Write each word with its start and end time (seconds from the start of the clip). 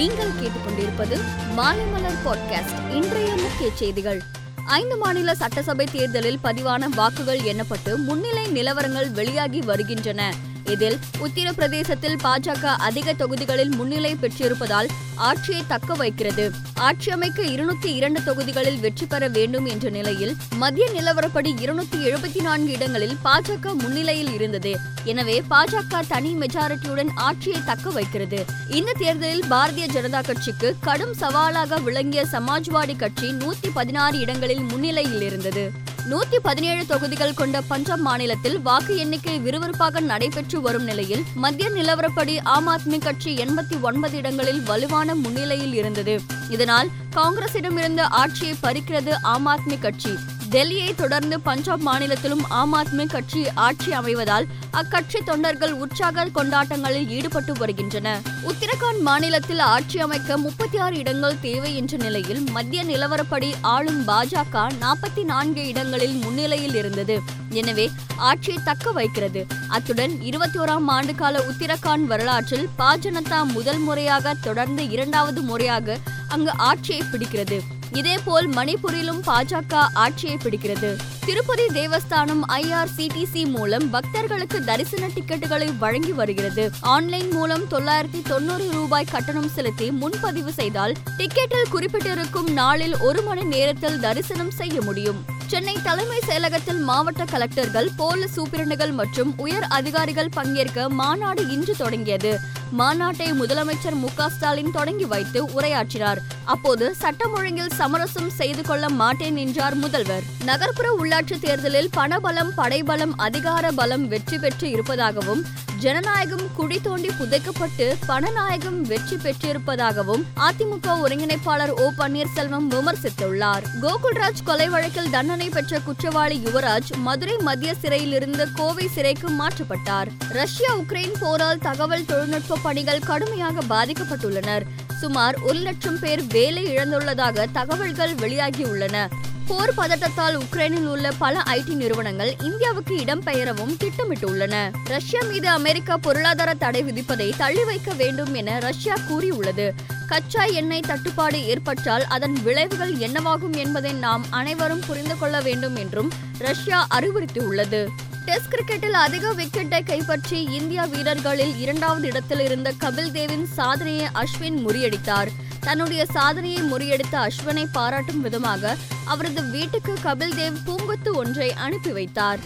நீங்கள் 0.00 0.30
கேட்டுக்கொண்டிருப்பது 0.30 1.20
மாலைமலர் 1.56 2.18
பாட்காஸ்ட் 2.24 2.94
இன்றைய 2.94 3.34
முக்கிய 3.36 3.70
செய்திகள். 3.74 4.22
ஐந்து 4.66 4.96
மாநில 4.96 5.34
சட்டசபை 5.34 5.86
தேர்தலில் 5.92 6.38
பதிவான 6.44 6.88
வாக்குகள் 6.88 7.38
எண்ணப்பட்டு 7.38 7.96
முன்னிலை 7.96 8.46
நிலவரங்கள் 8.46 9.10
வெளியாகி 9.10 9.60
வருகின்றன. 9.60 10.34
இதில் 10.74 10.96
உத்தரப்பிரதேசத்தில் 11.24 12.16
பாஜக 12.24 12.64
அதிக 12.88 13.12
தொகுதிகளில் 13.12 13.72
முன்னிலை 13.78 14.12
பெற்றிருப்பதால் 14.22 14.88
ஆட்சியை 15.28 15.62
தக்க 15.72 15.94
வைக்கிறது. 15.94 16.44
ஆட்சி 16.88 17.10
அமைக்க 17.10 17.40
இருநூத்தி 17.42 17.88
இரண்டு 17.98 18.20
தொகுதிகளில் 18.22 18.78
வெற்றி 18.78 19.06
பெற 19.06 19.28
வேண்டும் 19.28 19.66
என்ற 19.66 19.90
நிலையில் 19.90 20.34
மத்திய 20.56 20.86
நிலவரப்படி 20.96 21.50
இருநூத்தி 21.64 21.98
எழுபத்தி 22.08 22.40
நான்கு 22.40 22.72
இடங்களில் 22.72 23.16
பாஜக 23.24 23.74
முன்னிலையில் 23.74 24.32
இருந்தது. 24.32 24.72
எனவே 25.04 25.36
பாஜக 25.50 26.02
தனி 26.08 26.32
மெஜாரிட்டியுடன் 26.34 27.12
ஆட்சியை 27.28 27.60
தக்க 27.64 27.90
வைக்கிறது. 27.90 28.40
இந்த 28.68 28.96
தேர்தலில் 28.98 29.44
பாரதிய 29.50 29.88
ஜனதா 29.96 30.22
கட்சிக்கு 30.24 30.70
கடும் 30.80 31.14
சவாலாக 31.14 31.80
விளங்கிய 31.88 32.24
சமாஜ்வாடி 32.32 32.96
கட்சி 32.96 33.30
நூத்தி 33.32 33.70
பதினாறு 33.74 34.18
இடங்களில் 34.18 34.66
முன்னிலையில் 34.72 35.22
இருந்தது. 35.22 35.64
நூத்தி 36.10 36.38
பதினேழு 36.42 36.86
தொகுதிகள் 36.86 37.34
கொண்ட 37.34 37.60
பஞ்சாப் 37.60 37.98
மாநிலத்தில் 37.98 38.60
வாக்கு 38.60 38.96
எண்ணிக்கை 38.96 39.40
விறுவிறுப்பாக 39.40 40.00
நடைபெற்று 40.00 40.60
வரும் 40.60 40.82
நிலையில் 40.82 41.22
மத்திய 41.34 41.70
நிலவரப்படி 41.70 42.34
ஆம் 42.42 42.68
ஆத்மி 42.68 42.98
கட்சி 43.00 43.34
எண்பத்தி 43.34 43.80
ஒன்பது 43.80 44.16
இடங்களில் 44.16 44.62
வலுவான 44.62 45.14
முன்னிலையில் 45.14 45.74
இருந்தது. 45.74 46.20
இதனால் 46.48 46.90
காங்கிரசிடமிருந்து 47.16 48.00
ஆட்சியை 48.00 48.54
பறிக்கிறது 48.62 49.12
ஆம் 49.22 49.46
ஆத்மி 49.46 49.78
கட்சி. 49.78 50.14
டெல்லியை 50.52 50.94
தொடர்ந்து 50.94 51.40
பஞ்சாப் 51.40 51.80
மாநிலத்திலும் 51.80 52.44
ஆம் 52.48 52.74
ஆத்மி 52.74 53.06
கட்சி 53.06 53.48
ஆட்சி 53.54 53.92
அமைவதால் 53.92 54.46
அக்கட்சி 54.72 55.18
தொண்டர்கள் 55.24 55.72
உற்சாக 55.72 56.24
கொண்டாட்டங்களில் 56.24 57.08
ஈடுபட்டு 57.08 57.52
வருகின்றன. 57.52 58.20
உத்தரகாண்ட் 58.42 59.00
மாநிலத்தில் 59.00 59.58
ஆட்சி 59.58 59.98
அமைக்க 59.98 60.36
முப்பத்தி 60.36 60.78
ஆறு 60.78 60.96
இடங்கள் 60.96 61.40
தேவை 61.40 61.76
என்ற 61.76 61.96
நிலையில் 61.96 62.50
மத்திய 62.50 62.84
நிலவரப்படி 62.84 63.52
ஆளும் 63.60 64.08
பாஜக 64.08 64.66
நாற்பத்தி 64.80 65.24
நான்கு 65.24 65.66
இடங்களில் 65.66 66.12
முன்னிலையில் 66.12 66.74
இருந்தது. 66.74 67.20
எனவே 67.50 67.90
ஆட்சியை 68.16 68.58
தக்க 68.64 68.92
வைக்கிறது. 68.92 69.46
அத்துடன் 69.68 70.20
இருபத்தி 70.20 70.58
ஓராம் 70.58 70.88
ஆண்டுகால 70.88 71.42
உத்தரகாண்ட் 71.50 72.04
வரலாற்றில் 72.04 72.68
பாஜனதா 72.78 73.42
முதல் 73.44 73.78
முறையாக 73.78 74.34
தொடர்ந்து 74.34 74.88
இரண்டாவது 74.88 75.42
முறையாக 75.42 75.98
அங்கு 76.28 76.50
ஆட்சியை 76.56 77.02
பிடிக்கிறது. 77.12 77.60
இதேபோல் 77.92 78.48
மணிப்பூரிலும் 78.48 79.20
பாஜக 79.26 79.74
ஆட்சியை 79.92 80.36
பிடிக்கிறது. 80.36 80.96
திருப்பதி 81.24 81.66
தேவஸ்தானம் 81.66 82.40
ஐஆர்சிடிசி 82.48 83.46
மூலம் 83.46 83.90
பக்தர்களுக்கு 83.90 84.64
தரிசன 84.64 85.08
டிக்கெட்டுகளை 85.08 85.78
வழங்கி 85.78 86.12
வருகிறது. 86.12 86.70
ஆன்லைன் 86.80 87.30
மூலம் 87.30 87.64
தொள்ளாயிரத்தி 87.70 88.22
தொண்ணூறு 88.22 88.70
ரூபாய் 88.70 89.06
கட்டணம் 89.10 89.48
செலுத்தி 89.48 89.90
முன்பதிவு 89.90 90.52
செய்தால் 90.52 90.94
டிக்கெட்டில் 91.18 91.70
குறிப்பிட்டிருக்கும் 91.72 92.50
நாளில் 92.52 92.98
ஒரு 92.98 93.22
மணி 93.22 93.42
நேரத்தில் 93.42 94.00
தரிசனம் 94.00 94.50
செய்ய 94.50 94.80
முடியும். 94.80 95.29
சென்னை 95.50 95.76
தலைமை 95.82 96.18
செயலகத்தில் 96.26 96.78
மாவட்ட 96.78 97.24
கலெக்டர்கள் 97.24 97.88
போலீஸ் 97.96 98.40
சூப்பிரண்டுகள் 98.40 98.92
மற்றும் 98.92 99.32
உயர் 99.36 99.62
அதிகாரிகள் 99.62 100.28
பங்கேற்க 100.28 100.88
மாநாடு 100.88 101.42
இன்று 101.48 101.76
தொடங்கியது. 101.76 102.32
மாநாட்டை 102.78 103.28
முதலமைச்சர் 103.40 103.94
மு 103.94 104.08
ஸ்டாலின் 104.28 104.70
தொடங்கி 104.70 105.04
வைத்து 105.04 105.40
உரையாற்றினார். 105.46 106.20
அப்போது 106.44 106.94
சட்டம் 106.94 107.34
ஒழுங்கில் 107.34 107.72
சமரசம் 107.76 108.30
செய்து 108.30 108.62
கொள்ள 108.62 108.88
மாட்டேன் 108.88 109.36
என்றார் 109.36 109.74
முதல்வர். 109.74 110.22
நகர்ப்புற 110.44 110.90
உள்ளாட்சி 111.00 111.38
தேர்தலில் 111.38 111.90
பணபலம் 111.96 112.52
படைபலம் 112.54 113.18
அதிகார 113.18 113.70
பலம் 113.70 114.08
வெற்றி 114.08 114.38
பெற்று 114.38 114.70
இருப்பதாகவும் 114.70 115.42
ஜனநாயகம் 115.78 116.46
குடி 116.56 116.80
தோண்டி 116.80 117.10
புதைக்கப்பட்டு 117.18 117.94
பணநாயகம் 118.08 118.80
வெற்றி 118.80 119.16
பெற்றிருப்பதாகவும் 119.16 120.24
அதிமுக 120.48 120.96
ஒருங்கிணைப்பாளர் 121.04 121.72
ஓ 121.82 121.86
பன்னீர்செல்வம் 121.98 122.66
விமர்சித்துள்ளார். 122.70 123.64
கோகுல்ராஜ் 123.82 124.42
கொலை 124.44 124.68
வழக்கில் 124.68 125.10
தண்டனை 125.40 125.62
பெற்ற 125.62 125.84
குற்றவாளி 125.84 126.36
யுவராஜ் 126.44 126.96
மதுரை 126.96 127.36
மத்திய 127.36 127.74
சிறையில் 127.74 128.12
இருந்து 128.12 128.52
கோவை 128.52 128.88
சிறைக்கு 128.88 129.28
மாற்றப்பட்டார். 129.28 130.08
ரஷ்யா 130.28 130.76
உக்ரைன் 130.76 131.12
போரால் 131.20 131.58
தகவல் 131.58 132.04
தொழில்நுட்ப 132.04 132.58
பணிகள் 132.62 132.98
கடுமையாக 132.98 133.60
பாதிக்கப்பட்டுள்ளனர். 133.60 134.62
சுமார் 135.00 135.36
ஒரு 135.40 135.58
லட்சம் 135.58 135.98
பேர் 135.98 136.22
வேலை 136.26 136.66
இழந்துள்ளதாக 136.66 137.46
தகவல்கள் 137.52 138.14
வெளியாகியுள்ளன. 138.14 139.08
போர் 139.50 139.74
பதட்டத்தால் 139.76 140.36
உக்ரைனில் 140.36 140.86
உள்ள 140.86 141.10
பல 141.18 141.42
ஐடி 141.46 141.74
நிறுவனங்கள் 141.74 142.36
இந்தியாவுக்கு 142.40 142.96
இடம்பெயரவும் 142.96 143.72
திட்டமிட்டுள்ளன. 143.80 144.72
ரஷ்யா 144.84 145.20
மீது 145.30 145.48
அமெரிக்கா 145.48 145.96
பொருளாதார 145.96 146.54
தடை 146.54 146.82
விதிப்பதை 146.82 147.32
தள்ளி 147.36 147.64
வைக்க 147.64 147.92
வேண்டும் 147.92 148.34
என 148.34 148.58
ரஷ்யா 148.58 148.94
கூறியுள்ளது. 149.08 149.74
கச்சா 150.06 150.44
எண்ணெய் 150.44 150.80
தட்டுப்பாடு 150.80 151.46
ஏற்பட்டால் 151.46 152.04
அதன் 152.04 152.36
விளைவுகள் 152.42 152.94
என்னவாகும் 152.94 153.56
என்பதை 153.56 153.92
நாம் 153.92 154.24
அனைவரும் 154.30 154.82
புரிந்து 154.86 155.18
கொள்ள 155.18 155.40
வேண்டும் 155.40 155.76
என்றும் 155.76 156.10
ரஷ்யா 156.38 156.86
அறிவுறுத்தியுள்ளது. 156.90 157.86
டெஸ்ட் 158.24 158.54
கிரிக்கெட்டில் 158.54 158.98
அதிக 159.06 159.32
விக்கெட்டை 159.32 159.84
கைப்பற்றி 159.84 160.42
இந்தியா 160.42 160.84
வீரர்களில் 160.84 161.58
இரண்டாவது 161.58 162.06
இடத்தில் 162.06 162.40
இருந்த 162.40 162.72
கபில் 162.80 163.12
தேவின் 163.12 163.46
சாதனையை 163.46 164.08
அஸ்வின் 164.14 164.58
முறியடித்தார். 164.66 165.28
தன்னுடைய 165.60 166.06
சாதனையை 166.06 166.62
முறியடித்த 166.72 167.14
அஸ்வனை 167.26 167.64
பாராட்டும் 167.72 168.20
விதமாக 168.20 168.76
அவரது 169.04 169.42
வீட்டுக்கு 169.44 169.92
கபில் 170.04 170.36
தேவ் 170.40 170.58
பூங்கொத்து 170.66 171.12
ஒன்றை 171.12 171.52
அனுப்பி 171.52 171.92
வைத்தார். 171.92 172.40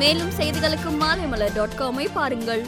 மேலும் 0.00 0.32
செய்திகளுக்கு 0.38 0.90
மாலைமலர் 1.00 1.54
டாட் 1.54 1.78
காமை 1.78 2.06
பாருங்கள். 2.14 2.64